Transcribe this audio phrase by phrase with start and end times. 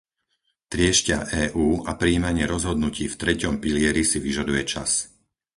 [0.73, 4.91] Trieštia EÚ a prijímanie rozhodnutí v treťom pilieri si vyžaduje čas.